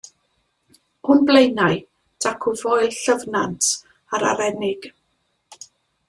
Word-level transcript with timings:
O'n 1.15 1.19
blaenau 1.25 1.75
dacw 2.25 2.53
Foel 2.61 2.89
Llyfnant 2.95 3.67
a'r 4.19 4.25
Arennig. 4.31 4.89